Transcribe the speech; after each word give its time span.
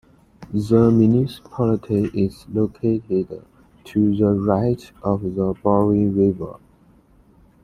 The 0.51 0.89
municipality 0.89 2.05
is 2.25 2.47
located 2.51 3.37
to 3.83 4.15
the 4.15 4.33
right 4.33 4.91
of 5.03 5.21
the 5.21 5.53
Broye 5.53 6.09
river. 6.09 6.55